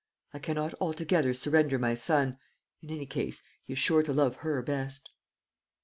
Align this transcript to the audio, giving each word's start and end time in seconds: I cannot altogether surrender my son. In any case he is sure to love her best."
I 0.33 0.39
cannot 0.39 0.73
altogether 0.81 1.31
surrender 1.35 1.77
my 1.77 1.93
son. 1.93 2.39
In 2.81 2.89
any 2.89 3.05
case 3.05 3.43
he 3.65 3.73
is 3.73 3.77
sure 3.77 4.01
to 4.01 4.13
love 4.13 4.37
her 4.37 4.59
best." 4.63 5.11